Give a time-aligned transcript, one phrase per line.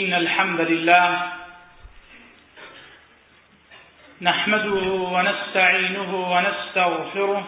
[0.00, 1.32] إن الحمد لله
[4.22, 4.84] نحمده
[5.14, 7.44] ونستعينه ونستغفره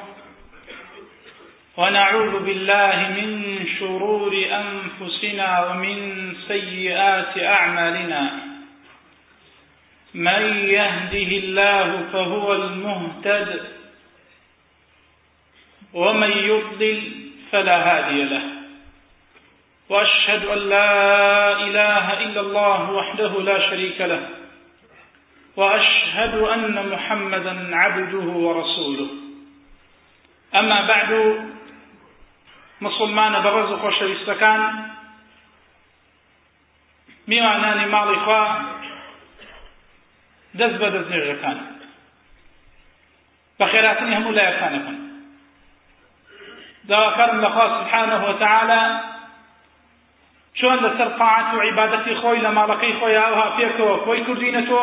[1.77, 3.31] ونعوذ بالله من
[3.79, 4.33] شرور
[4.63, 5.99] أنفسنا ومن
[6.49, 8.25] سيئات أعمالنا
[10.15, 10.43] من
[10.79, 13.61] يهده الله فهو المهتد
[15.95, 17.03] ومن يضلل
[17.53, 18.56] فلا هادي له
[19.89, 20.83] وأشهد أن لا
[21.53, 24.29] إله إلا الله وحده لا شريك له
[25.57, 29.07] وأشهد أن محمدا عبده ورسوله
[30.55, 31.41] أما بعد
[32.81, 34.63] مسلمان برز خوش استكان
[37.29, 38.43] میوانانی ماڵی خوا
[40.59, 41.57] دەست بە دەست نوێژەکان
[43.59, 44.99] بە لا هەموو لایەکانەکەن
[46.89, 48.81] داواکارم سبحانه وتعالى
[50.57, 54.83] چۆن لەسەر قاعت و عیبادەتی خۆی لە ماڵەکەی خۆی ئاوها پێکەوە خۆی کردینەتۆ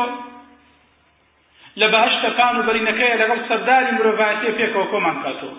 [1.79, 5.55] لە بەهشتەکان و بەرینەکەی لەگەڵ سەرداری مرۆڤایەتی پێکەوە کۆمان کاتەوە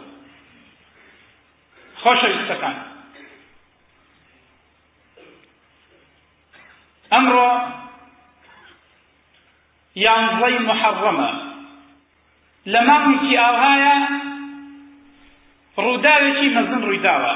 [2.02, 2.76] خۆشەویستەکان
[7.12, 7.50] ئەمڕۆ
[10.04, 11.30] یانزەی محەڕەمە
[12.72, 13.96] لە مانگێکی ئاوهایە
[15.84, 17.34] ڕووداوێکی مەزن ڕوویداوە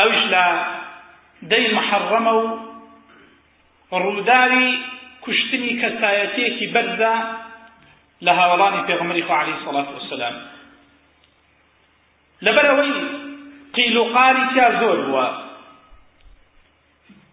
[0.00, 0.44] ئەوش لە
[1.50, 2.44] دەی محەڕەمە و
[4.04, 4.68] ڕووداری
[5.24, 7.14] کوشتنی کەسایەتەیەکی بەرزە
[8.24, 10.36] لە هاوڵانی پێغمەری خۆ عەلەیهی سەڵات وسەلام
[12.44, 12.92] لەبەر ئەوەی
[13.76, 15.26] قیل و قاری تیا زۆر بووە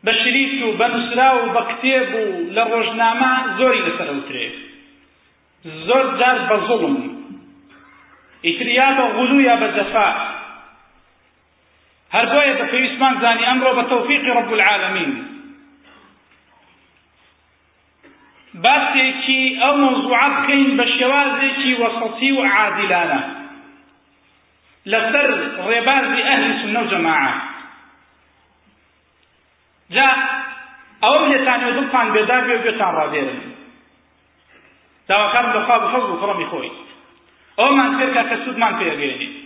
[0.06, 2.24] بە شریف و بە نووسرا و بە کتێب و
[2.56, 4.48] لە ڕۆژنامە زۆری لەسەرەوترێ
[5.88, 6.98] زۆر جار بە زوڵم
[8.46, 10.10] ئیتریا بە غولو یا بە جەفا
[12.16, 15.12] هەر بۆیە بە پێویستمان زانی ئەمڕۆ بە تەوفیقی ڕب العالمین
[18.66, 23.22] باسێکی ئەو مۆزوعە بکەین بە شێوازێکی وەسەڵتی و عادلانە
[24.92, 25.28] لەسەر
[25.68, 27.34] ڕێبازی ئەهلی سنە و جەماعە
[29.96, 30.08] جا
[31.04, 33.40] ئەوە لێتانێ دڵتان بێدار بێ بێتان ڕادێرن
[35.10, 36.72] داواکار بخوا بە فەزل و فڕەمی خۆی
[37.60, 39.45] ئەومان کرد کە سوودمان پێگەێنێت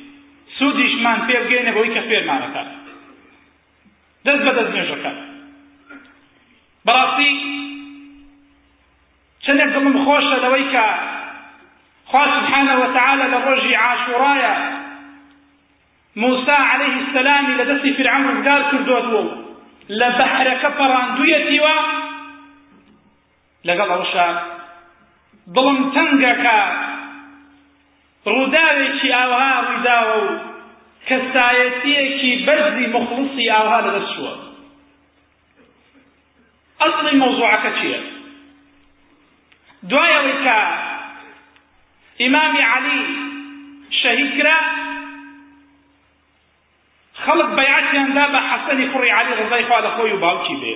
[0.60, 2.64] سوودیشمان پێبگەێنە بەوەی کە فێرمانەکە
[4.26, 5.12] دەست بەدەست نوێژەکە
[6.86, 7.32] بەڕاستی
[9.46, 10.88] چندێک دڵم خۆشە لەوەی کە
[12.10, 14.56] خوا سبحانه وتعالى لە ڕۆژی عاشوڕایە
[16.22, 19.24] موسا عليه السلامی لە دەستی فرعون دار کردوەوە
[20.00, 21.76] لە بەحرەکە پەڕاندویەتیوە
[23.68, 24.28] لەگەڵ ئەوشە
[25.56, 26.60] دڵم تەنگەکە
[28.32, 30.49] ڕووداوێکی ئاوها ڕوویداوە و
[31.10, 34.34] کەسایەتیەکی بەرزی مخلصی ئاها لەدەستووە
[36.82, 38.00] ئەسڵی مۆزوعەکە چییە
[39.90, 40.58] دوای ئەوەی کە
[42.22, 43.02] ئیمامی عەلی
[44.02, 44.60] شەهید کرا
[47.24, 50.76] خەڵک بەیعەتیاندا بە حەسەنی کوڕی عەلی ڕزای خوا لە خۆی و باوکی بێ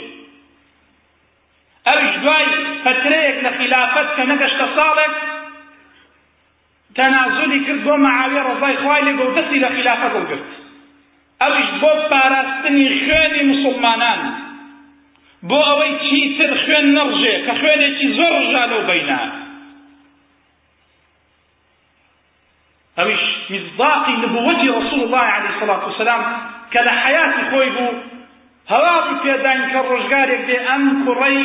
[1.87, 2.45] ئەوش دوای
[2.83, 5.15] فترەیەک لە خلافەت کە نەگەشتە ساڵێک
[6.97, 10.43] تەنازلی کرد بۆ مەعاویە ڕزای خوای لێ بۆ دەستی لە خلافەت کرد
[11.41, 14.19] ئەویش بۆ پاراستنی خوێنی مسلمانان
[15.49, 19.21] بۆ ئەوەی چیتر خوێن نەڕژێ کە خوێنێکی زۆر ژالە و بەینا
[22.97, 23.23] ئەویش
[23.53, 26.21] مزداقی نبوەتی ڕسول الله عليه الصلاة والسلام
[26.71, 27.91] کە لە حیاتی خۆی بوو
[28.73, 31.39] هەوا بپێدان کە ڕۆژگارێک دێ ئەم کوڕەی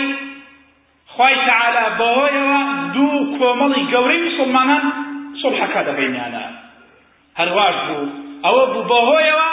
[1.12, 2.60] خوای تعالی بەهۆیەوە
[2.94, 4.84] دوو کۆمەڵی گەورەی مسلمانان
[5.43, 6.44] سڵحەکە دەبینانە
[7.41, 8.06] هەرواش بوو
[8.44, 9.50] ئەوە بوو بەهۆیەوە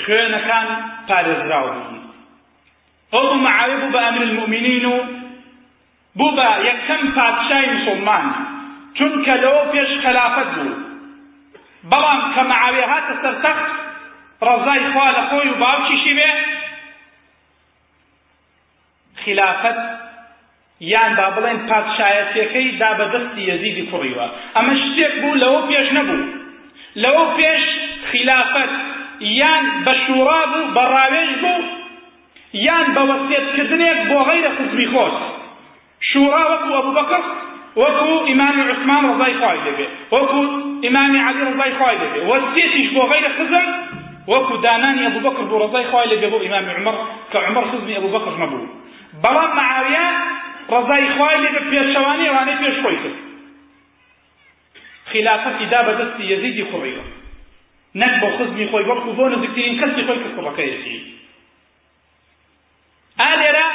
[0.00, 0.68] خوێنەکان
[1.08, 1.98] پارێزراو بوون
[3.14, 4.96] ئەو معاوی بوو بە ئەمر المؤمنین و
[6.18, 8.24] بوو بە یەکەم پادشای مسلمان
[8.98, 10.74] چونکە لەوە پێش خلافەت بوو
[11.90, 13.66] بەڵام کە معاویە هاتە سەر تەخت
[14.46, 16.30] ڕەزای خوا لە خۆی و باوکیشی بێ
[19.22, 19.78] خلافەت
[20.80, 26.22] یان با بڵێن پادشایەتەکەی دا بە دەستی یەزیدی کوڕیوە ئەمە شتێک بوو لەوە پێش نەبوو
[27.02, 27.62] لەوە پێش
[28.12, 28.70] خلافەت
[29.40, 31.58] یان بە شوڕا بوو بە ڕاوێژ بوو
[32.66, 35.16] یان بە وەسێتکردنێک بۆ غەیرە حزبی خۆت
[36.10, 37.22] شوڕا وەکو ئەبوبەکر
[37.82, 40.40] وەکو ئیمامی عوسمان ڕزای خوای دەبێت وەکو
[40.84, 43.66] ئیمامی عەلی ڕزای خوای دەبێت وەسێتیش بۆ غەیرە خزم
[44.32, 46.96] وەکو دانانی ئەبوبەکر بۆ ڕزای خوای لەبێ بۆ ئیمامی عومەر
[47.32, 48.66] کە عومەر خزمی ئەبوبەکر نەبوو
[49.22, 50.06] بەڵام معاویە
[50.72, 53.16] ڕزای خوای لێ بە پێشەوانی ئەوانەی پێش خۆی کرد
[55.10, 57.04] خلافەتی دا بە دەستی یەزیدی خۆیەوە
[58.00, 60.96] نەک بۆ خزمی خۆی وەکو بۆ نزیکترین کەسی خۆی کرد کوڕەکەیەتی
[63.20, 63.66] ئا لێرە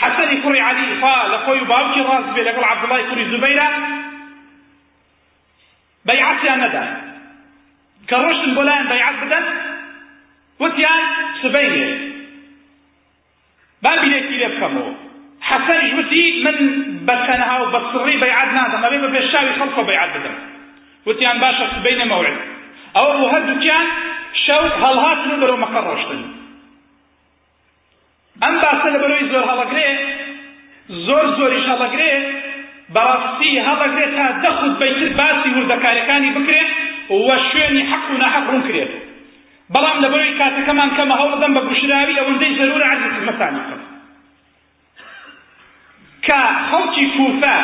[0.00, 3.68] حەسەنی کوڕی عەلی خوا لە خۆی و باوکی ڕاست بێ لەگەڵ عەبدوڵای کوڕی زوبەیرە
[6.06, 6.84] بەیعەتیان نەدا
[8.08, 9.44] کە ڕۆشتن بۆ لایەن بەیعەت بدەن
[10.60, 11.02] وتیان
[11.42, 11.86] سبەیرێ
[13.82, 14.94] با بیرێکی لێ بکەمەوە
[15.48, 16.56] حسنش وتی من
[17.10, 20.34] بەتەنها و بەسڕی بەیعات نادەم ئەبێ بە پێشاوی خەڵکۆ بەیعات بدەم
[21.06, 22.36] وتیان باشە بینە مەورد
[22.96, 23.86] ئەوە بۆ هەردووکیان
[24.44, 26.20] شەو هەڵهاتن و بەرۆمەکە ڕۆشتن
[28.44, 29.88] ئەم باسە لە بەرەوەی زۆر هەڵەگرێ
[31.06, 32.12] زۆر زۆریش هەڵەگرێ
[32.94, 36.70] بەڕاستی هەڵەگرێت تا دەخود بەیتر باسی وردەکارەکانی بکرێت
[37.26, 38.92] و شوێنی حەق و نەحەق ڕوون کرێت
[39.74, 43.82] بەڵام لە بەرەوەی کاتەکەمان کەمە هەوڵ بدەم بە گوشراوی ئەوەندەی زەرورە عەرزی خزمەتانی بکەم
[46.26, 46.40] کە
[47.16, 47.56] كوفا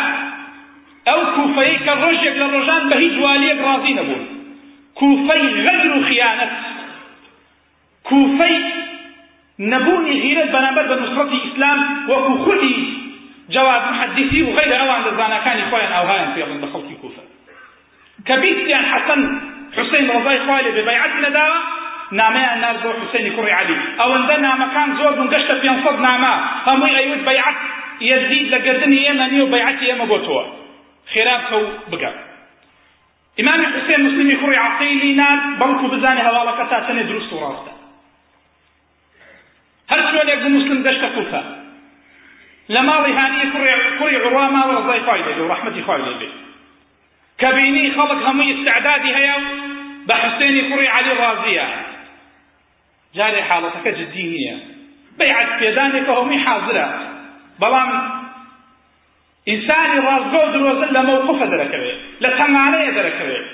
[1.08, 2.96] او كوفي کوفەیە کە بهي لە ڕۆژان بە
[4.98, 5.78] كوفي والیەک
[6.08, 6.46] خيانة
[8.08, 8.56] كوفي
[9.60, 11.78] کوفەی غير بنابر بنصرة الاسلام نەبوونی غیرەت بەرامبەر بە نوسرەتی ئیسلام
[12.10, 12.72] وەکو خودی
[13.54, 17.22] جواب محدثی و غەیرە ئەوان دەزانەکانی خۆیان ئاوهایان پێڵن بە خەڵکی کوفە
[18.26, 19.20] کە بیستیان حەسەن
[19.76, 21.58] حوسێن ڕزای خوای لێ بێبەیعەت نەداوە
[22.20, 25.54] نامەیان نار بۆ حوسێنی کوڕی عەلی ئەوەندە نامەکان زۆر بوون گەشتە
[28.02, 30.42] يزيد لقردني يما نيو بيعتي يما بوتوا
[31.14, 32.14] خلافه بقى
[33.40, 37.72] إمام حسين مسلم كري عقيلي نال بنكو بزاني هوالا كتا سنة دروس وراسته
[39.88, 41.42] هل سؤال يقول مسلم دشت كوفة
[42.68, 46.28] لما هاني كري كري عراما ورضاي فايدة ورحمتي فايدة به
[47.38, 49.34] كبيني خلق همي استعدادي هيا
[50.06, 51.68] بحسين كري علي رازية
[53.14, 54.56] جاري حالتك جدينية
[55.18, 57.11] بيعت بيدانك همي حاضرة
[57.60, 57.90] بەڵام
[59.46, 63.46] ئینسانی ڕازگۆ درۆزن لە مەوقفە دەرەکەوێت لە تەمانەیە دەرەکەوێت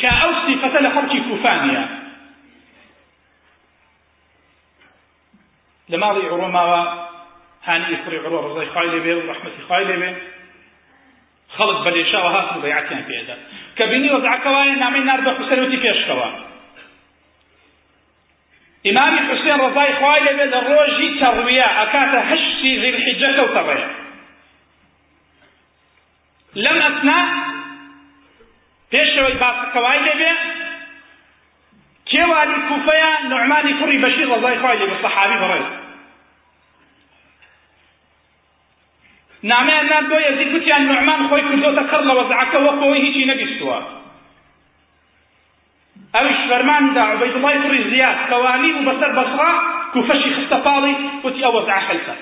[0.00, 1.84] کە ئەو سیفەتە لە خەڵکی کوفانیە
[5.92, 6.80] لە ماڵی عڕۆماوە
[7.66, 10.10] هانی ئیفری عڕۆ ڕزای خوای لێبێ و ڕەحمەتی خوای لێبێ
[11.56, 13.36] خەڵک بەلێشاوە هاتن بەیعەتیان پێدا
[13.76, 16.28] کە بینی وەزعەکەوایە نامەی نار بە حوسەرەوتی پێشکەوە
[18.88, 23.78] إمام حوسێن ڕزای خوای لەبێ لە ڕۆژی تەڕویە ئەکاتە هەشتی زیلحیجە کەوتەڕێ
[26.64, 27.26] لەم أثناء
[28.92, 30.32] پێشەوەی باسەکەوای لەبێ
[32.10, 35.66] کێوانی کوفەیە نوعمانی کوڕی بەشیر بشير رضاي خوالي سەحابی بەڕێز
[39.50, 43.24] نامەیان نعمان بۆ یەزی گوتیان نوعمان خۆی کردۆتە کڕ لە وەزعەکە وەکەوەی هیچی
[46.16, 49.52] أمش فرمان دا عبيد الله كري زياد كواليب بسر بصرة
[49.94, 52.14] كفشي خستفالي وتي أوزع خلفة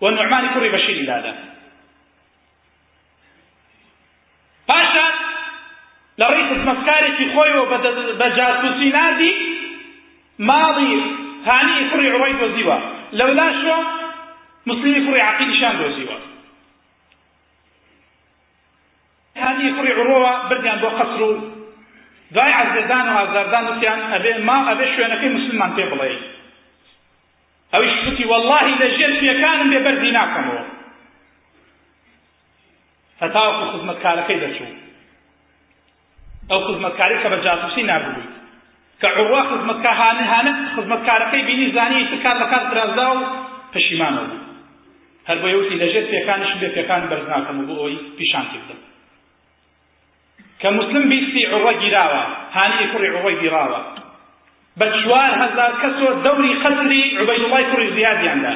[0.00, 1.34] ونعمان كري بشير لا لا
[4.68, 5.06] باشا
[6.18, 9.32] لرئيس مسكاري في خوي وبجاسوسي نادي
[10.38, 10.92] ماضي
[11.46, 12.78] هاني كري عبيد وزيوا
[13.12, 13.76] لو لا شو
[14.66, 16.18] مسلمي كري عقيد شان وزيوا
[19.36, 21.53] هاني كري عروة بردي عنده خسروا
[22.32, 26.10] دوای عزێدان و ئازاردان وتیان ئەبێ ما ئەبێ شوێنەکەی مسلمان پێ بڵێ
[27.72, 30.64] ئەویش وتی واللهی لەژێر پێکانم بێ بەردی ناکەمەوە
[33.22, 34.72] هەتاوەکو خزمەتکارەکەی دەچوو
[36.50, 38.28] ئەو خزمەتکاری کە بە جاسوسی نابووی
[39.02, 43.18] کە عڕوا خزمەتکار هانە هانە خزمەتکارەکەی بینی زانی کار لە کار درازدا و
[43.72, 44.36] پەشیمانەوە
[45.28, 48.80] هەر بۆ یوتی لەژێر پێکانش بێ پێکان بەرز ناکەم و بۆ ئەوی پیشان کردم
[50.64, 52.22] کە مسلم بیستی عوڕە گیراوە
[52.56, 53.80] هانی کوڕی عوڕەی گیراوە
[54.78, 58.54] بە چوار هەزار کەسۆ دەوری قەتری عوبەیدوڵای کوڕی زیادیاندا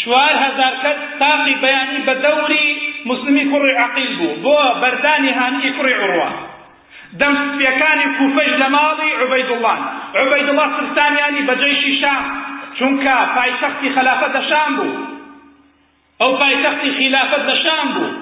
[0.00, 2.64] چوار هەزار کەس تاقی بەیانی بە دەوری
[3.10, 6.28] مسلمی کوڕی عەقیل بوو بۆ بەردانی هانی کوڕی عوڕە
[7.20, 9.80] دەمسپیەکانی کوفەش لە ماڵی عوبەیدوڵان
[10.20, 12.22] عوبەیدوڵا سرسانیانی بە جەیشی شام
[12.78, 14.94] چونکە پایتەختی خەلافەت لە شام بوو
[16.20, 18.21] ئەو پایتەختی خلافەت لە شام بوو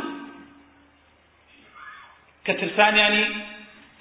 [2.52, 3.24] کە ترسانیانی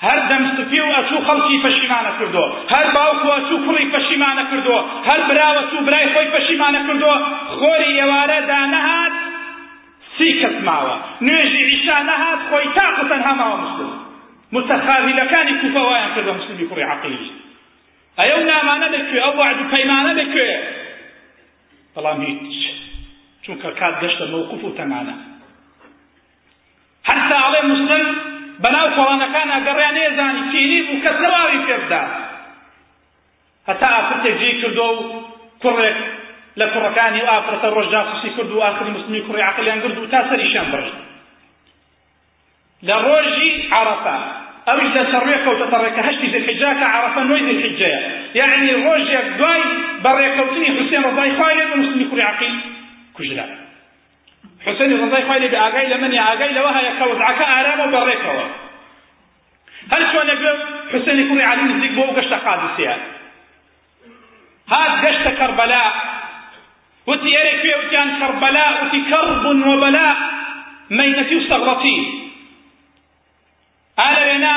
[0.06, 4.76] هەر دەمستپی و ئەچوو خەڵکی پەشیمانە کردو هەر باوکو ئەچوو کوڕی پەشیمانە کردو
[5.10, 7.12] هەر براوە چوو برای خۆی پەشیمانە کردو
[7.60, 9.14] خۆری ئێوارە دانەهات
[10.18, 13.92] سی کەسماوە نوێژی ئیشا نەهات خۆی تاقەتەن هەماوە مسلم
[14.56, 17.16] متەخاذلەکانی کوفە وایان کردە مسلمی کوڕی عەقیل
[18.20, 20.52] ئەو نامانە دەکوێ ئەو وعد و پەیمانە دەکوێ
[21.96, 22.56] بەڵام هیچ
[23.44, 25.16] چونکە کات گەشتە مەوقوف و تەمانە
[27.10, 28.08] حتا ئەڵێ مسلم
[28.64, 32.04] بەناو چاوانەکان ئەگەڕیان نێزانی پێری بوو کەس نەواوی پێ بدا
[33.70, 35.04] هەتا ئافرەتێک جێ کردەوە و
[35.64, 36.00] کوڕێک
[36.60, 40.66] لە کوڕەکانی و ئافرەتە ڕۆژجاسوسی کرد و ئاخری مسلمی کوڕی عقلیان گرد و تا سەریشان
[40.74, 40.96] بڕشت
[42.88, 44.18] لە ڕۆژی عەرەفە
[44.68, 48.00] ئەوش لە سەرڕێکەوتە تەڕێکە هەشتی ذلحجاکە عەرەفە نوێی ذلحجەیە
[48.40, 49.64] یعنی ڕۆژێک دوای
[50.06, 52.56] بەڕێکەوتنی حوسێن ڕەضای خوای لێ بە مسلمی کوڕی عەقیل
[53.18, 53.46] کوژرا
[54.66, 55.50] حسێنی ڕزای خوای لێ
[55.94, 58.46] لمن ئاگای لوها يكوز عكا آرام هەیە کە وەزعەکە ئارامە و بەڕێکەوە
[59.94, 60.52] هەر چۆن لەگە
[60.94, 62.94] حسێنی کوڕی عەلی نزیک بۆ و گەشتە قادسیە
[64.74, 65.84] هات گەشتە کەربەلا
[67.08, 69.54] وتی ئێرێک پێ وتیان کەربەلا وتی کەرب و
[69.84, 70.08] بەلا
[70.92, 71.98] الله و سەغڕەتی
[74.00, 74.56] ئالەوێنا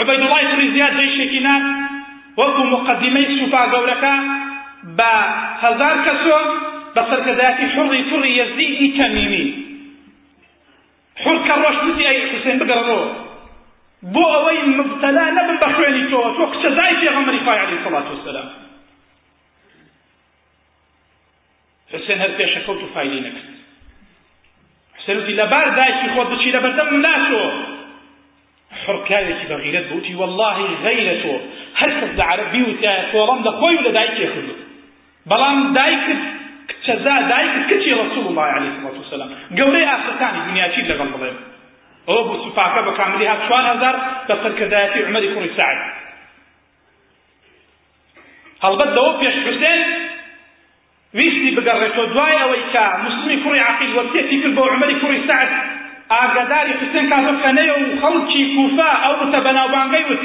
[0.00, 1.64] عبەیدوڵای کوڕی زیاد جێشێکی نات
[2.40, 4.14] وەکو مقدمەی سوفا گەورەکە
[4.98, 5.12] بە
[6.94, 9.46] بەسەرکەداتی حڕی توڕی یەزیدی تەمیمی
[11.24, 13.02] حڕ کە ڕۆشتی ئەی حوسێن بگەڕەوە
[14.14, 18.48] بۆ ئەوەی مبتەلا نەبن بە خوێنی تۆ تۆ قچەزای پێغەمەری پای عەلەیهی سەڵات وەسەلام
[21.92, 23.52] حسێن هەر پێشەکەوت و فایلی نەکرد
[24.98, 27.44] حسێن وتی لەبار دایکی خۆت بچی لە بەردەم ناچۆ
[28.84, 31.34] حڕ پیاوێکی بە غیرەت بە وتی وەڵڵاهی غەیرە تۆ
[31.80, 33.90] هەر کەس لە عەرەبی وتیایە تۆڵەم لە خۆی و لە
[35.78, 36.14] دایکێ
[36.86, 40.66] شەزا دایکت كتشي رسول الله عليه الصلاة والسلام گەورەی آخر ثاني دنيا
[41.14, 41.36] بڵێم
[42.08, 43.96] ئەوە بۆ أو بە کاملی هات شوان هزار
[44.28, 45.78] لە كذاتي عمر يكون سعد
[48.64, 49.80] هل دەوە پێش حوسێن
[51.18, 55.50] ویستی بگەڕێتەوە دوای ئەوەی کە مسلمی کوڕی عەقیل وەسیەتی کرد بۆ عمەری کوڕی سعد
[56.14, 59.12] ئاگاداری حوسێن کاتۆکەنەیە و خەڵکی کوفە كوفا أو
[59.46, 60.22] بەناوبانگەی وبانغيوت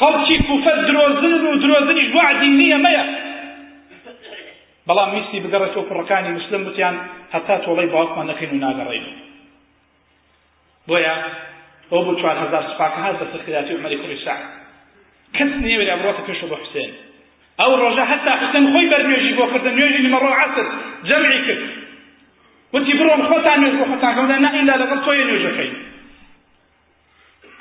[0.00, 2.08] خەڵکی كوفا دروزن ودروزن درۆزنیش
[2.40, 3.04] دينية نییە
[4.88, 6.94] بەڵام میستی بگەڕێتەوە کوڕەکانی مسلم وتیان
[7.34, 9.06] هەتا تۆڵەی باوکمان نەکەین و ناگەڕێن
[10.88, 11.16] بۆیە
[11.92, 14.42] ئەو بۆ چوار هزار سپاکە هاز بە سەرکرداتی عمەری کوڕی سعد
[15.36, 16.90] کەس نێوێرا بڕۆتە پێشەوە بە حوسێن
[17.60, 20.66] ئەو ڕۆژە هەتا حوسێن خۆی بەرنوێژی بۆ کردن نوێژی نمەڕۆ عەسر
[21.08, 21.64] جەمعی کرد
[22.74, 25.72] وتی بڕۆن خۆتان نوێژ بۆ خۆتان کەودا نائیلا لەگەڵ تۆیە نوێژەکەی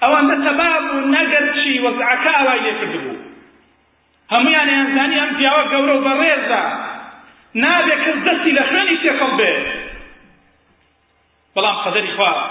[0.03, 3.17] ئەوەندە تەباب و نەگەرچی وەزعەکە ئاوای لێ کردبوو
[4.33, 6.63] هەموویان ئەیانزانی ئەم پیاوە گەورە و بەڕێزە
[7.61, 9.51] نابێ کەس دەستی لە خوێنی تێکەڵ بێ
[11.55, 12.45] بەڵام قەدەری خوارە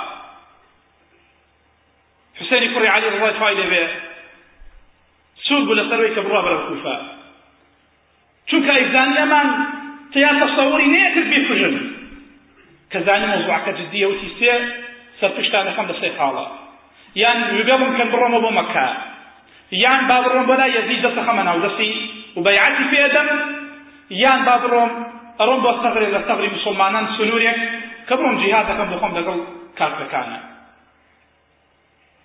[2.38, 3.84] حسێنی کوڕی علی ڕوای توای لێبێ
[5.46, 6.96] سوود بوو لەسەرەوەی کە بڕوا بەرە کوفە
[8.48, 9.48] چونکە ئیزانیەمان
[10.12, 11.74] تیا تەسەوری نەیەکرد بیکوژن
[12.92, 14.54] کە زانی مۆزوعەکە جددیە وتی سێ
[15.20, 16.46] سەرپشتانەکەم بە سێ خاڵە
[17.22, 18.88] یان وبێڵم کە بڕۆمە بۆ مەکە
[19.84, 21.92] یان با بڕۆم بەلا یەزی دەستەخەمە ناو دەستی
[22.36, 23.28] و بەیعەتی پێدەم
[24.12, 24.90] یان با بڕۆم
[25.40, 27.58] ئەڕۆم بۆ سەغرێ لە سەغری مسلمانان سنوورێک
[28.08, 29.38] کە بڕۆم جیهاد دەکەم بخۆم لەگەڵ
[29.78, 30.38] کارتەکانە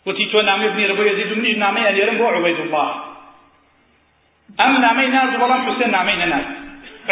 [0.08, 2.92] وتی تۆ نامێ بنێرە بۆ یەزید و منیش نامەیە لێرم بۆ عوبەیدوڵڵاه
[4.60, 6.54] ئەم نامەی ناز بەڵام حوسێن نامەی نەناسی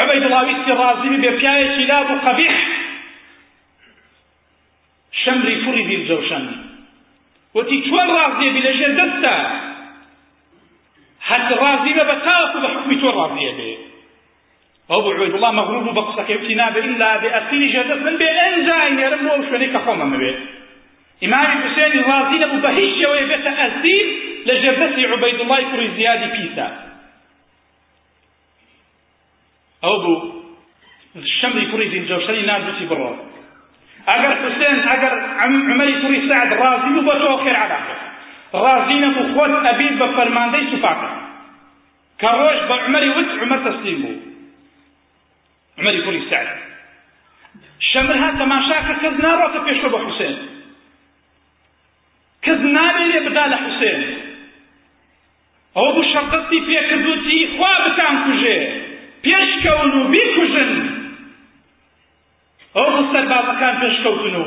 [0.01, 2.55] عبەیدوڵڵا ویستی ڕازی بێ پیاوێکی لاب و قەبیح
[5.24, 6.46] شەمری فڕی بیرجەوشەن
[7.55, 9.36] وتی چۆن ڕازیە بی لەژێر دەستە
[11.29, 13.95] هەت ڕازی بە بە تاکو بە حکمی تۆ ڕازیە بێت
[14.92, 20.04] أبو عبد الله مغروب بقصك كيف بإلا بأسين جدس من بي أنزاين يرمو وشوني كحوما
[20.06, 20.36] من بين
[21.24, 24.06] إمام حسين الرازين أبو بهيش ويبت أسين
[24.46, 26.68] لجدس عبيد الله كري زياد بيسا
[29.84, 30.13] أبو
[31.15, 33.15] الشمري كري زين جوشاني نازو تبرر
[34.08, 37.98] أقر حسين أقر عمري كري سعد رازي مبتو خير على خير
[38.63, 41.10] رازين أبو خوات أبيد بفرمان دي سفاقه
[42.22, 44.15] كروش بعمري وت عمر تسليمه
[45.77, 46.48] عمەری کوڕی سعد
[47.91, 50.36] شەمر هات تەماشا کرد کەس ناڕاتە پێشوە بە حوسێن
[52.46, 54.01] کەس نابێ لێ بدا لە حوسێن
[55.75, 58.58] ئەوە بوو شەقەتی پێکردوتی خوا بتان کوژێ
[59.24, 60.72] پێشکەون و بیکوژن
[62.75, 64.46] ئەوە بوو سەربازەکان پێشکەوتن و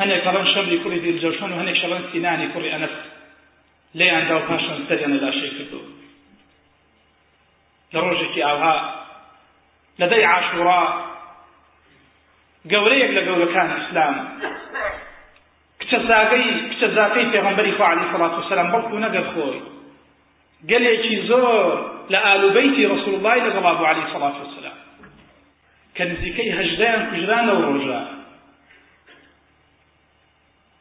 [0.00, 2.94] هەنێک ئەڵەن شەمری کوڕی دیرجەوشان و هەنێک شەڵەن سینانی کوڕی ئەنەف
[3.94, 5.80] لێیاندا و پاشان سەریانە لاشەی کردو
[7.92, 8.99] لە ڕۆژێکی ئاوها
[9.98, 11.06] لدي عاشوراء
[12.70, 14.28] قوريك لقول كان اسلام
[15.80, 19.60] كتزاقي كتزاقي في غنبري خو عليه الصلاه والسلام بلكو نقل خوي
[20.72, 24.72] قال لي شي زور لآل بيتي رسول الله لقل ابو عليه الصلاه والسلام
[25.94, 28.20] كان زيكي هجران كجران ورجاء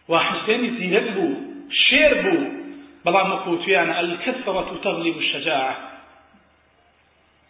[0.08, 1.18] وحسيني زينب
[1.72, 2.44] شير بو
[3.06, 5.76] بلا مقوت يعني الكثره تغلب الشجاعه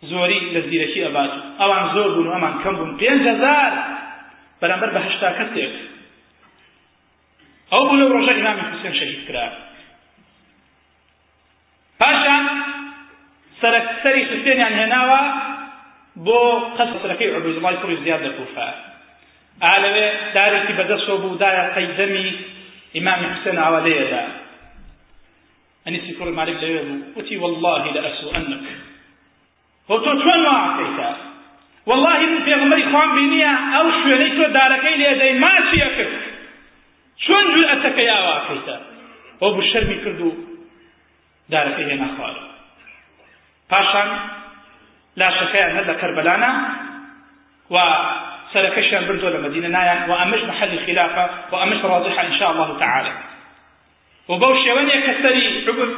[0.07, 3.71] زۆری لە زیرەکی ئەبات ئەوان زۆر بوون و ئەمان کەم بوون پێنجهزار
[4.61, 5.73] بەرامبەر بە هەشتا کەسێک
[7.71, 9.45] ئەو بوو لەو ڕۆژە ئیمامی حوسێن شەهید کرا
[11.99, 12.45] پاشان
[13.61, 15.21] سەری حوسێنیان هێناوە
[16.25, 16.39] بۆ
[16.77, 18.67] قەس سەرەکەی عبدوڵڵای کوڕی زیاد لە کوفە
[19.65, 22.27] ئالەوێ دارێکی بەدەستەوە بوو دایە قەیدەمی
[22.95, 24.23] ئیمامی حوسێن ئاوالەیەدا
[25.85, 28.49] ئەنیسی کوڕ مالک لەوێ بوو وتی والله لەئەسوئەنک
[29.89, 31.09] بۆ تۆ چۆن ماکەیتە
[31.89, 32.15] والله
[32.47, 36.13] پێغمەری خوان بینیە ئەو شوێنەی تۆ دارەکەی لێدەی ماچیە کرد
[37.23, 38.75] چۆن جورئەتەکە یاواکەیتە
[39.39, 40.29] بۆ بشەرمی کرد و
[41.53, 42.39] دارەکەی هێنا خوارد
[43.69, 44.09] پاشان
[45.19, 46.51] لاشەکەیان هەر لە کەربەلانە
[47.73, 47.75] و
[48.53, 53.11] سەرەکەشیان بردۆ لە مدینە نایە و ئەمەش محەلی خلافە و ئەمەش ڕازحە ئینشاء الله تعالى
[54.29, 55.43] و بەو شێوەنێک کە سەری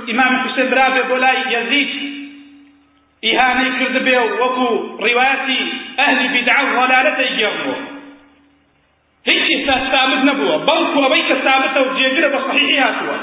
[0.10, 1.92] ئیمام حوسێن برابێ بۆ لای یەزید
[3.28, 4.68] ئیهانەی کردبێ و وەکو
[5.04, 5.62] ڕیواتی
[6.00, 7.78] ئەهلی بیدع و هەلالەتەی گێڕنەوە
[9.30, 13.18] هیچی ئێستا ثابت نەبووە بەڵکو ئەوەی کە ثابتە و جێگرە بە صحیحی هاتووە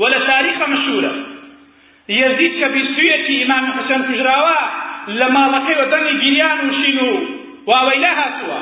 [0.00, 1.12] وەلە تاریخە مشهورە
[2.20, 4.58] یەزید کە بیستویەکی ئیمام حسەن کوژراوە
[5.18, 7.10] لە ماڵەکەیوە دەنگی گیریان وشین و
[7.70, 8.58] واوەیلا هاتووە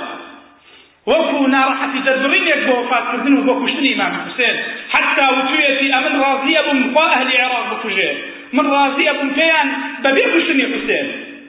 [1.10, 4.56] وەکو ناڕەحەتی دەزڕینێک بۆ وەفاتکردن و بۆ کوشتنی ئیمام حسێن
[4.92, 8.18] حەتا وتویەتی ئەمن ڕازیە بووم خوا ئەهلی عێراق بکوژێت
[8.52, 9.68] من ڕازی ئەبم پێیان
[10.04, 11.06] بەبێ کوشتنی حوسێن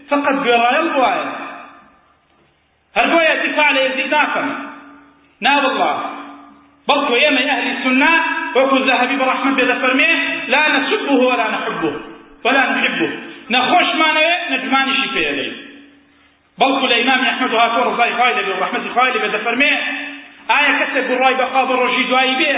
[0.10, 1.15] فقط گوێڕایەڵ بواە
[2.98, 4.48] هەرگۆیە دفاع لە یەزدی ناکەم
[5.45, 5.93] نا والله
[6.89, 8.13] بەڵکو ئێمە ئەهلی سنە
[8.55, 10.12] وەکو زەهەبی بەڕەحمە بێ دەفەرمێ
[10.53, 11.91] لا نسبه ولا نحبه
[12.45, 13.10] ولا نحبه
[13.55, 14.10] نخوش ما
[15.15, 15.48] پێلێ
[16.62, 19.74] بەڵکو لە ئیمامی ئەحمەد الإمام أحمد هاتو رضاي خايلة ڕەحمەتی خوای لەبێ دەفەرمێ
[20.51, 22.51] ئایا کەسێک گوڕای بەخوا بە ڕۆژی دوایی بێ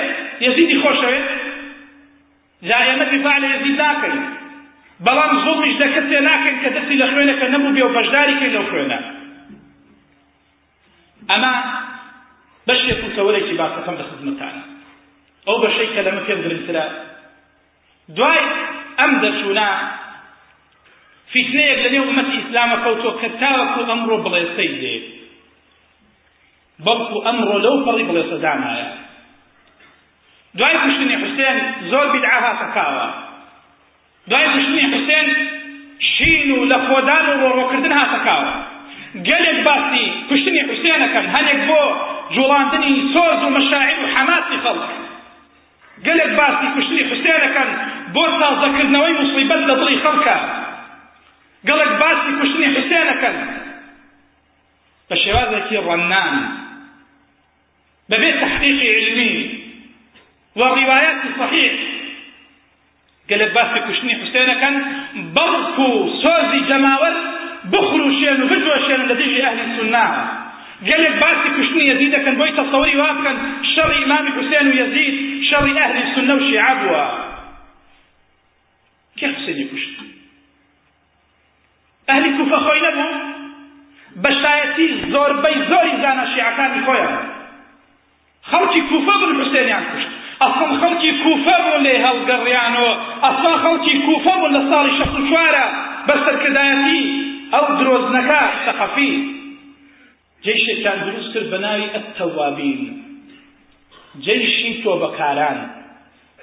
[0.46, 0.76] یەزیدی
[2.64, 4.16] جارێمە دیفاع لە یزید ناکەین
[5.06, 8.66] بەڵام زوڵیش دەکرد تێ ناکەین کە دەستی لە خوێنەکە نەبوو بێ و بەشداری کرد لەو
[8.70, 9.00] خوێنە
[11.32, 11.54] ئەمە
[12.68, 14.64] بەشێک و کەوەرێکی باسەکەم لە خزمەتانە
[15.48, 16.86] ئەو بەشەی کە لەمە پێم درسترە
[18.16, 18.42] دوای
[19.00, 19.70] ئەم دەچوونا
[21.32, 24.96] فیتنەیەک لە نێو ئومەتی ئیسلامە کەوتۆ کە تاوەکو ئەمڕۆ بڵێستەی دێ
[26.86, 28.90] بەڵکو ئەمڕۆ لەو پەڕی بڵێسەدانایە
[30.58, 31.58] دوای کوشتنی حوسێن
[31.92, 33.06] زۆر بیدعا هاتەکاوە
[34.30, 35.28] دوای کوشتنی حوسێن
[36.12, 38.54] شین و لە خۆدان و ڕۆڕۆکردن هاتەکاوە
[39.28, 41.82] گەلێک باسی کوشتنی حوسێنەکەن هەنێک بۆ
[42.36, 44.90] جوڵاندنی سۆز و مەشاعیر و حەماسی خەڵک
[46.06, 47.70] گەلێک باسی کوشتنی حوسێنەکەن
[48.16, 50.38] بۆ تازەکردنەوەی مسیبەت لە دڵی خەڵکە
[51.68, 53.36] گەڵێک باسی کوشتنی حوسێنەکەن
[55.10, 56.34] بە شێوازێکی ڕەنان
[58.10, 59.32] بەبێ تحقیقی علمی
[60.56, 61.72] والروايات الصحيح
[63.30, 64.76] قالت باسی کوشتنی حسێنەکەن
[65.36, 67.18] بەڵکو و سۆزی جەماوەت
[67.74, 70.24] بخروشێن و بدۆشێن لە دژی ئەهلی سناوە
[70.88, 73.38] گەلێک باسی کوشتنی یەزید دەکەن بۆی تەسەوری وا بکەن
[73.74, 75.16] شەڕی ئیمامی حوسێن و یەزید
[75.50, 77.04] شەڕی ئەهلی سنە و شیعە بووە
[79.18, 79.92] کێ حوسێنی کوشت
[82.10, 83.10] ئەهلی کوفە خۆی نەبوو
[84.24, 87.16] بەشایەتی زۆربەی زۆری زانە شیعەکانی خۆیان
[88.50, 90.05] خەڵکی کوفە بن حوسێنیان کوشت
[90.46, 92.92] ئەسڵ خەڵکی کوفە بوون لێ هەڵگەڕیانەوە
[93.26, 95.66] ئەسڵان خەڵکی کوفە بوون لە ساڵی شەخ و چوارە
[96.08, 97.02] بەسەرکردایەتی
[97.54, 99.14] ئەو درۆزنەکە سەقەفی
[100.46, 102.82] جێشێکیان دروست کرد بە ناوی ئەتەوابین
[104.26, 105.58] جێشی تۆبەکاران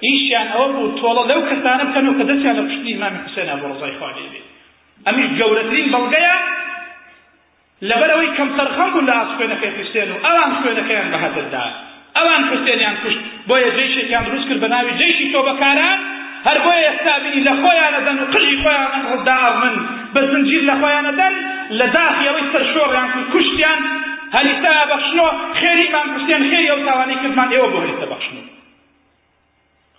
[0.07, 3.93] ئیشیان ئەوە بوو تۆڵە لەو کەسانە بکەنەوە کە دەستیان لە پشتی ئیمامی حوسێنە بۆ ڕزای
[3.99, 4.47] خواجێ بێت
[5.05, 6.35] ئەمیش گەورەترین بەڵگەیە
[7.89, 11.65] لەبەرەوەی کەم سەرخەم بوون لە ئاسکوێنەکەی حوسێن و ئەوان شوێنەکەیان بەهەدەردا
[12.17, 15.97] ئەوان کوشتێنیان کوشت بۆیە جێشێکیان دروست کرد بە ناوی جێشی تۆبەکاران
[16.47, 19.75] هەر بۆ ئێستابینی لە خۆیانەدەن و قژی خۆیان ڕداڕمن
[20.13, 21.33] بە زنجیر لە خۆیانەدەن
[21.79, 23.79] لە داخی ئەوەی سەر شۆڕیان کرد کوشتیان
[24.37, 28.47] هەلیسا بەخشنەوە خێریمان کوشتێن خێری ئەو تاوانەی کردمان ئێوە بۆ هەلیسە بەخشنەوە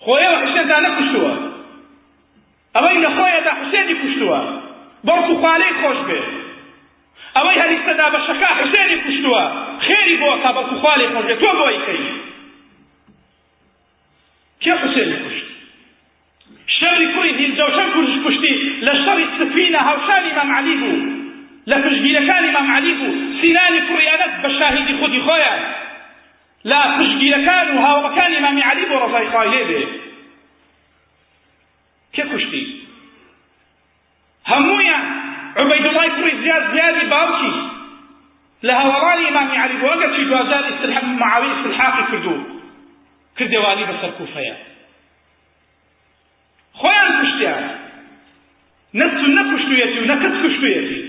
[0.04, 1.32] خۆیەوە حوسێندا نەکوشتووە
[2.76, 4.40] ئەوەی لە خۆیەدا حوسێنی کوشتووە
[5.06, 6.26] بەڵکو خالەی خۆش بێت
[7.36, 9.42] ئەوەی هەریستەدا بە شەکا حوسێنی کوشتووە
[9.86, 12.02] خێری بۆ کا بەڵکو خالی خۆشێت تۆ بۆی کەی
[14.62, 15.46] کێ حوسێنی کوشت
[16.78, 18.54] شەری کوڕی هیلجەوشەن کوژ کوشتی
[18.86, 20.96] لە شەڕی سفینە هاوشانی مام علی بوو
[21.70, 25.62] لە پشگیرەکانی مام علی بوو سینانی کوڕیانەت بە شاهیدی خودی خۆیان
[26.70, 29.82] لە پشگیرەکان و هاوڕەکانی مامی علی بۆ ڕزای خوای لێ بێ
[32.14, 32.64] کێ کوشتی
[34.50, 35.03] هەموویان
[35.56, 37.52] عبيد الله زیاد زياد زياد باوكي
[38.62, 42.34] لها ئمامی علی علي چی دوازار استلحام معاوی استلحاقی کردو
[43.38, 44.56] کردێوالی بەسەر کوفەیە
[46.80, 47.62] خۆیان کوشتیان
[48.94, 51.00] نە سنە کوشتویەتی و نە ونكت کوشتویەتی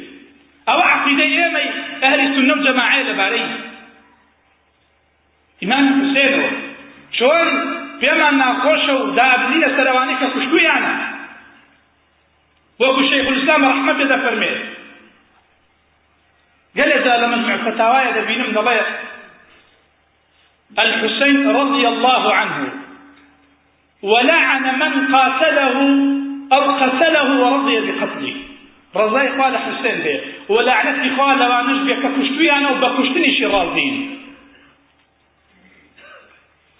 [0.68, 1.70] ئەوە عقیدەی ئێمەی
[2.04, 3.46] ئەهلی سنە و جەماعەیە لەبارەی
[5.62, 6.50] ئیمامی حوسێنەوە
[7.18, 7.48] چۆن
[8.02, 10.18] پێمان ناخۆشە و دابنی لەسەر ئەوانەی
[12.80, 14.02] وكو شيخ الاسلام فرمي قال
[14.42, 14.46] اذا
[16.76, 18.90] گەلێدا لە مجمع ده دەبینم دەڵێت
[20.80, 22.60] الحسين رضي الله عنه
[24.04, 25.74] ولعن من قاتله
[26.56, 28.36] أو قتله ورضي بقتله
[28.96, 30.18] رضي قال حسين به
[30.50, 33.96] ولعنتي قال وانش بك كشتوي أنا وبكشتني شي راضين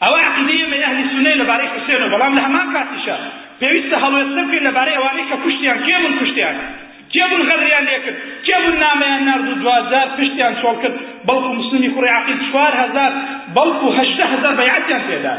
[0.10, 4.96] أو عقيدة من أهل السنين لبارك حسين وبلام لها ما كاتشا پێویستە هەڵوێستە بکەین لەبارەی
[4.98, 6.56] ئەوانەی کە کوشتیان کێ بوون کوشتیان
[7.14, 10.96] کێ بوون غەڕیان لێکرد کێ بوون نامەیان نرد و دوهزار پشتیان چۆڵ کرد
[11.28, 13.12] بەڵکو مسلمی کوڕی عەقیل چوار هەزار
[13.56, 15.36] بەڵکو هەژدە هەزار بەیعەتیان پێدا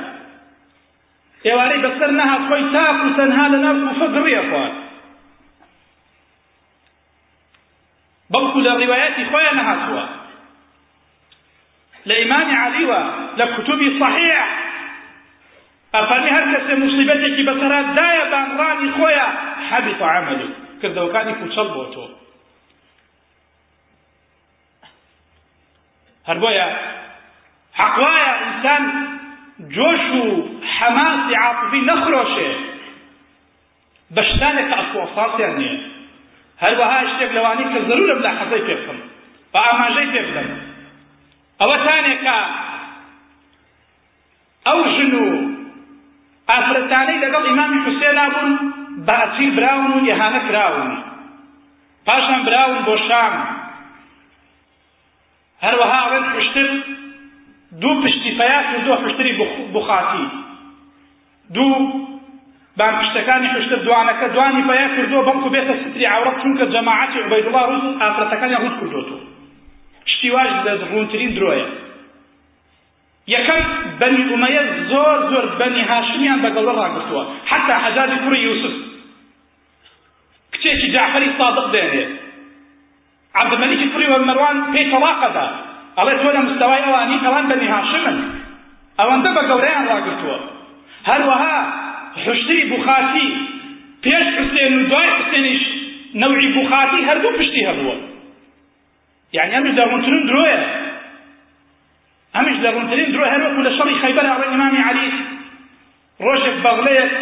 [1.47, 4.77] ئێوارەی بەسەر نەهات خۆی تاق و تەنها لە ناو کوفە گڕیە خوارد
[8.33, 10.05] بەڵکو لە ڕیواەتی خۆیان نەهاتووە
[12.09, 13.01] لە ئیمامی عەلیوە
[13.39, 14.39] لە کوتوبی صحیح
[15.99, 19.29] ئەفەرمی هەر کەسێ مصیبەتێکی بەسەرادایە بامڕانی خۆیە
[19.71, 20.49] حەبیت عملی
[20.81, 22.05] کردەوەکانی کوچەڵ بۆ تۆ
[26.29, 26.69] هەر بۆیە
[27.81, 28.83] حەقوایە ئینسان
[29.75, 30.25] جۆش و
[30.77, 32.51] حەماسی عاتفی نەخرۆشێ
[34.15, 35.79] بە شتانێک کە ئەسڵ ئەساسیان نییە
[36.65, 38.99] هەروەها شتێک لەوانی کە ضرورە بدا حەزەی پێ بخم
[39.53, 40.49] بە ئاماژەی پێ بدەم
[41.61, 42.39] ئەوە تانێکە
[44.67, 45.27] ئەو ژن و
[46.55, 48.53] ئافرەتانەی لەگەڵ ئیمامی حوسێنا بوون
[49.07, 50.91] بە ئەچیل براون و یەهانە کراون
[52.07, 53.35] پاشان براون بۆ شام
[55.65, 56.69] هەروەها ئەوەن پشتر
[57.81, 59.33] دوو پشتی فەیاس و دوو پشتری
[59.77, 60.25] بوخاتی
[61.55, 61.75] دوو
[62.77, 67.85] بان پشتەکانی پشتر دوانەکە دوانی بەیە کردووە بەڵکو بێتە ستری عورەت چونکە جەماعەتی عوبەیدوڵڵا ڕوز
[68.03, 69.17] ئافرەتەکانی ڕوز کردوتو
[70.15, 71.67] شتی واش لە ڕونترین درۆیە
[73.35, 73.65] یەکەم
[74.01, 78.75] بني أمية زور زور بني هاشميان بقل الله قلتوا حتى حجاج كري يوسف
[80.53, 82.09] كتيش جعفري صادق دينه
[83.35, 85.57] عبد الملك كري ومروان في تراقدا
[85.99, 88.19] الله تولى مستوى أواني كلام بني هاشمان
[89.01, 90.39] أوان دبا قوريان الله قلتوا
[91.05, 91.55] هل وها
[92.27, 93.29] حشتي بخاتي
[94.07, 95.63] پێش حسێن و دوای حسێنیش
[96.23, 97.97] نەوعی بخاتی هەردوو پشتی هەبووە
[99.33, 100.59] یعنی ئەم دەمونترن درۆیە
[102.37, 105.09] ئەمش لە ڕونترین درۆ هەروەکو لە شەڕی خەیبەر ئەڕێ ئیمامی علی
[106.25, 107.13] ڕۆژێک بەغڵەیەک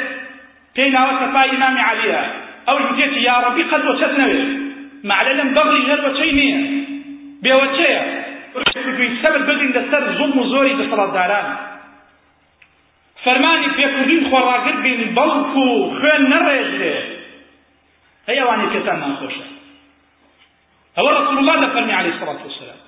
[0.74, 2.20] پێی ناوەتە پای ئیمامی علیە
[2.68, 4.46] ئەوش بچێتی یا ڕەبی قەت بۆ چەت نەوێت
[5.09, 6.59] معلە لەم بەغڵی هەروەچەی نییە
[7.44, 8.00] بێوەچەیە
[9.22, 11.46] سەبر بگرین لەسەر زوڵم و زۆری دەسەڵاتداران
[13.24, 15.55] فەرمانی خورا خۆڕاگر بین خوان و
[15.98, 16.96] خوێن نەڕێژرێ
[18.29, 19.46] هەیەوانی کەتان ناخۆشە
[20.96, 22.84] ئەوە رسول الله لە فەرمی علیه الصلاة والسلام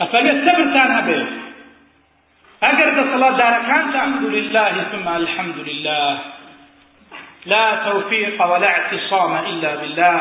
[0.00, 1.30] ئەفەرێت سەبرتان هەبێت
[2.64, 2.90] ئەگەر
[3.68, 6.08] كانت الحمد لله ثم الحمد لله
[7.52, 10.20] لا توفيق ولا اعتصام إلا بالله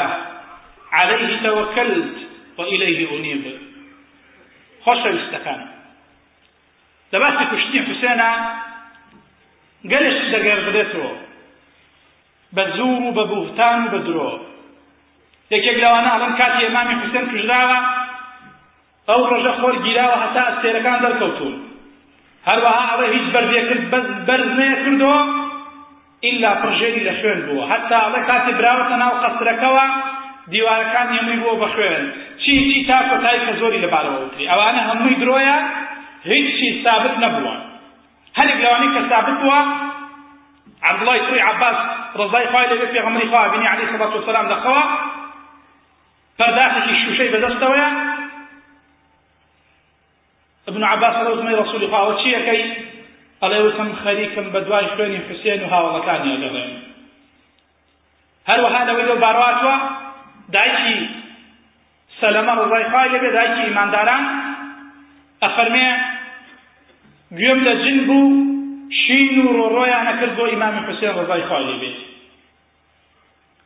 [0.97, 2.15] عليه توكلت
[2.57, 3.43] وإليه أنيب
[4.85, 5.61] خوش ويستكان
[7.13, 8.31] لباس كشتي حسينا
[9.91, 11.07] قلش دقير بدتو
[12.57, 14.29] بزور ببوهتان بدرو
[15.51, 18.02] لكي قلوانا أظن كاتي إمامي حسين کوژراوە
[19.09, 21.53] ئەو ڕژە خۆر گیراوە هەتا ئەستێرەکان دەرکەوتون
[22.47, 23.83] هەروەها ئەوە هیچ بەردێکرد
[24.27, 25.19] بەرز نەیەکردەوە
[26.27, 29.85] ئللا پڕژێری لە خوێن بووە هەتا ئەڵێ کاتی براوەتە ناو قەسرەکەەوە
[30.51, 32.03] دیوارەکان هەمووی بووە بە خوێن
[32.43, 35.57] چی چی تا کۆتایی کە زۆری لەبارەوە وتری ئەوانە هەمووی درۆیە
[36.29, 37.55] هیچی ثابت نەبووە
[38.37, 39.61] هەرێک لەوانەی کە ثابت بووە
[40.89, 41.77] عبدڵای سوی عباس
[42.19, 44.83] ڕزای خوای لەبێ پێغەمبەری خوا بینی عەلەیهی سەڵاتو وەسەلام دەخەوە
[46.37, 47.89] پەرداخێکی شوشەی بەدەستەوەیە
[50.67, 52.63] ابن عباس لەوتمەی ڕسوولی خواوە چیەکەی
[53.41, 56.71] ئەڵێ وتم خەریکم بە دوای خوێنی حوسێن و هاوڵەکانی ئەگەڵێن
[58.49, 59.75] هەروەها لەوەی لەو باڕاتوە
[60.55, 60.97] دایکی
[62.19, 64.23] سەلەمە ڕزای خوای لەبێ دایکی ئیمانداران
[65.43, 65.89] ئەفەرمێ
[67.37, 68.21] گوێم لە جن بوو
[69.01, 71.97] شین و ڕۆڕۆیانە کرد بۆ ئیمامی حوسێن ڕزای خوای لەبێت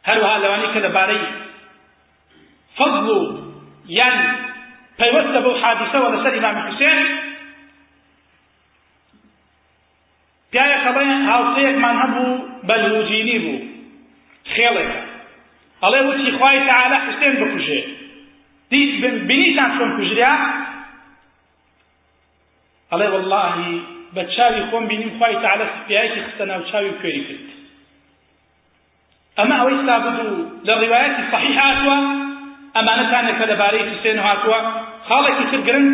[0.07, 1.23] هەروەها لەوانی کە لەبارەی
[2.77, 3.21] فەضل و
[3.99, 4.17] یان
[4.99, 6.99] پەیوەستە بەو حادیسەوە لەسەر ئیمام حوسێن
[10.51, 12.29] پیایەک ئەڵێن هاوسەیەکمان هەبوو
[12.67, 13.59] بەلوجینی بوو
[14.53, 14.99] خێڵێکە
[15.83, 17.81] ئەڵێ وتی خوای تەعالە حوسێن بکوژێ
[19.29, 20.33] بینیتان چۆن کوژریا
[22.91, 23.53] ئەڵێ والله
[24.15, 27.47] بە چاوی خۆم بینیم خوای تەعالە پیایەکی خستە ناو چاوی کوێری کرد
[29.37, 31.97] ئەمە ئەوەی سابدوو لە ڕیواەتی صحیح هاتووە
[32.75, 34.59] ئەمانە تانێکە لەبارەی حوسێن هاتووە
[35.09, 35.87] خالك يتقرن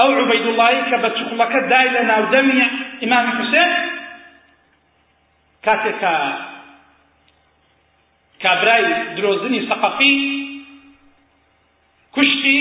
[0.00, 1.52] أو عبيد الله كبتشق لك
[2.10, 2.62] أو ودمي
[3.04, 3.70] إمام حسين
[5.62, 6.16] كاتكا
[8.40, 8.84] كابراي
[9.16, 10.14] دروزني ثقافي
[12.16, 12.60] كشتي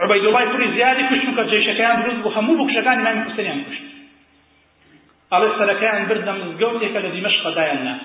[0.00, 3.86] عبيد الله كل زيادة كشتك جيش كيان دروز وهمو بك شكان إمام حسين يعني كشت
[5.32, 7.98] على السلكة عن برد من الذي مشق دائلنا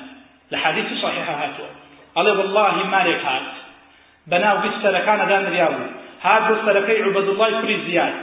[0.51, 1.63] لحديث صحيح هاتو
[2.17, 3.47] على والله ما ليك هات
[4.28, 8.13] بناو بالسلكة أنا دان رياضي هاتو سەرەکەی عوبەدوڵای کوری زیاد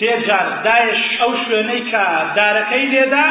[0.00, 2.04] سێ جار داعش ئەو شوێنەی کە
[2.38, 3.26] دارەکەی لێدا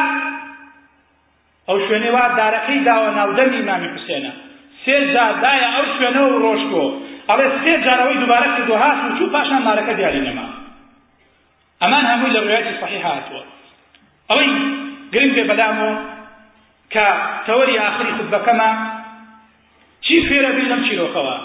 [1.68, 4.32] ئەو شوێنەی وا دارەکەی داوە ناودەمی ئیمامی حوسێنە
[4.84, 6.84] سێ جار دایە ئەو شوێنەوە ڕۆژکۆ
[7.28, 10.46] ئەڵێ سێ جارەوەی دووبارە کردو هات و چوو پاشان مارەکە دیاری نەما
[11.82, 13.42] ئەمان هەمووی لە ڕوایەتی صحیح هاتووە
[14.30, 14.50] ئەوەی
[15.12, 15.94] گرنگ پێ بەدامەوە
[16.92, 17.06] کە
[17.46, 18.70] تەوەری ئاخری خودبەکەمە
[20.04, 21.36] چی فێرە بین لەم چیرۆکەوە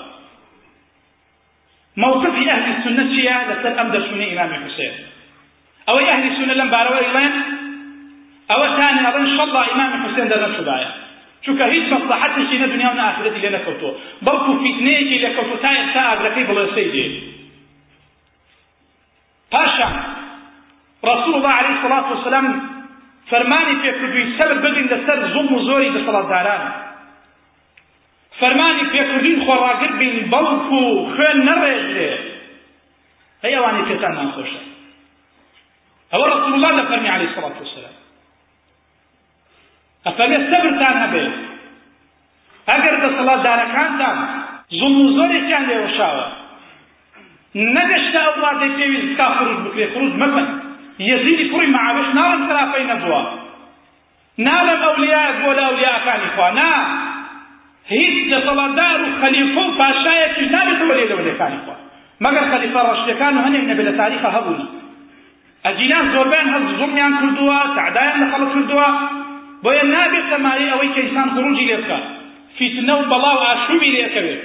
[1.98, 4.92] موقف أهل السنة شيا لسر أم دشمن إمام الحسين
[5.90, 7.34] أو أهل السنة لم باروا إغلان
[8.52, 10.92] أو ثاني أظن شاء الله إمام الحسين دلم شبايا
[11.48, 13.92] چونکە هیچ مەصلحەتێکی لە دنیا و ئاخرەتی لێ نەکەوتوە
[14.26, 17.06] بەڵکو فیتنەیەکی لە کەوتتایە تا ئاگرەکەی بڵێسەی دێ
[19.52, 19.94] پاشان
[21.12, 22.46] رسول الله عليه الصلاة والسلام
[23.32, 26.64] فرمانی پێکردووی سەر بگرین لەسەر زوم و زۆری دەسەڵاتداران
[28.44, 30.80] فرمانی پێکردین خۆڕاگر بین بەڵک و
[31.14, 32.10] خوێن نەڕێژێ
[33.44, 34.62] ئەیوانی پێتانمان خۆشە
[36.12, 37.96] ئەوە ڕسول الله لە فەرمی عەلەیهی سەڵات وسەلام
[40.06, 41.34] ئەفەرمێ سەبرتان هەبێت
[42.70, 42.96] ئەگەر
[43.48, 44.18] دارەکانتان
[44.80, 46.28] زوڵم و زۆرێکیان لێوەشاوە
[47.76, 50.48] نەگەشتە ئەو وڵاتێک پێویست بکا خروج بکرێ خروج مەبەن
[51.12, 53.22] یەزیدی کوڕی معاوێش ناڵم سەرافەی نەبووە
[54.48, 56.72] ناڵم ئەولیا بۆ لە ئەولیاکانی خوا نا
[57.92, 61.74] هیچ دەسەڵاتدار و خەلیفە و پاشایەکی نابێتەوە لێ لەولەکانی خۆ
[62.24, 64.62] مەگەر خەلیفە ڕەشتەکان و هەنێک نەبێت لە تاریخە هەبوون
[65.66, 68.90] ئەجیلان زۆربیان هەز زوڵمیان کردووە تعدایان لە خەڵک کردووە
[69.64, 72.04] بۆیە نابێت تەماری ئەوەی کە ئینسان خروجی لێ بکات
[72.58, 74.42] فیتنە و بەڵاو ئاشوبی لێکەوێت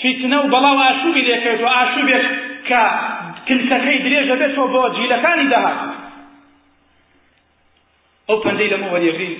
[0.00, 2.24] فیتنە و بەڵاو ئاشوبی لێکەوێت و ئاشوبێک
[2.68, 2.82] کە
[3.48, 5.80] کنسەکەی درێژە بێتەوە بۆ جیلەکانی داهات
[8.28, 9.36] ئەو پەندەی لەمەوە لێگرین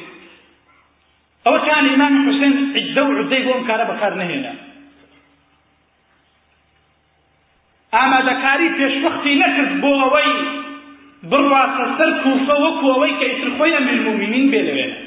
[1.48, 4.52] ئەوە کان ئیمامی حوسێن عجزە و عجزەی بۆ ئەم کارە بەکار نەهێنا
[7.96, 10.30] ئامادەکاری پێشوەختی نەکرد بۆ ئەوەی
[11.30, 14.98] بڕواتە سەر کوفە وەکو ئەوەی کە ئیتر خۆی ئەمیر مومینین بێ لەوێنە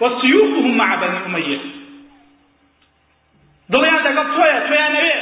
[0.00, 1.60] وسيوفهم مع بني أمية
[3.74, 5.14] دڵیان دەگەڵ تۆیە تۆیان نەوێ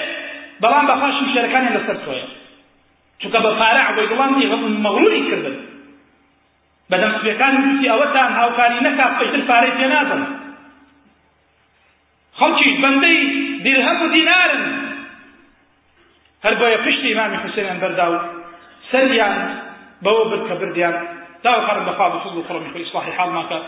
[0.62, 2.26] بەڵام بەخوا شمشێرەکانی لەسەر تۆیە
[3.22, 4.46] چونکە بە پارە عبەی دڵانی
[4.84, 5.56] مەغلوری کردن
[6.90, 9.06] بەدەمسبەکان وتی ئەوەتان هاو كان ينكا
[9.48, 10.22] پارەی پێ نادەن
[12.40, 14.12] خلقي بندي درهم و
[16.44, 18.14] هل هەر بۆیە پشتی ئیمامی حوسێنیان بەردا و
[18.92, 19.34] سەریان
[20.04, 20.94] بەوە برديان کە بردیان
[21.44, 23.58] داوەکارم فضل بفضل في خڕمی حال ما ما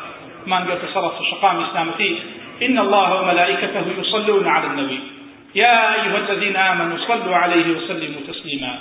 [0.50, 2.12] مان گەوتە سەرەفە شقام ئیسلامەتی
[2.66, 5.00] إن الله وملائكته يصلون على النبي
[5.54, 8.72] يا أيها الذين آمنوا صلوا عليه وسلموا تسليما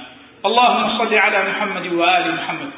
[0.46, 2.72] اللهم صل على محمد وآل محمد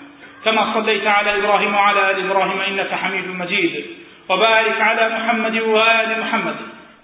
[0.45, 3.85] كما صليت على إبراهيم وعلى آل إبراهيم إنك حميد مجيد
[4.29, 6.55] وبارك على محمد وآل محمد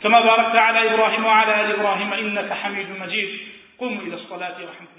[0.04, 3.40] كما باركت على إبراهيم وعلى آل إبراهيم إنك حميد مجيد
[3.80, 4.93] قوموا إلى الصلاة ورحمة